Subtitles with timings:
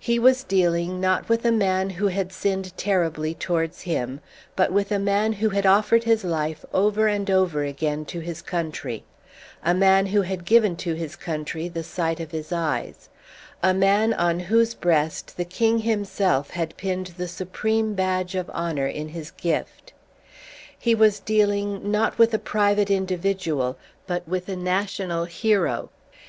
[0.00, 4.18] He was dealing not with a man who had sinned terribly towards him,
[4.56, 8.42] but with a man who had offered his life over and over again to his
[8.42, 9.04] country,
[9.64, 13.10] a man who had given to his country the sight of his eyes,
[13.62, 18.88] a man on whose breast the King himself had pinned the supreme badge of honour
[18.88, 19.92] in his gift.
[20.76, 23.78] He was dealing, not with a private individual,
[24.08, 25.90] but with a national hero.